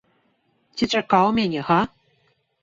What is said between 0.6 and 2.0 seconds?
Ці чакаў мяне, га?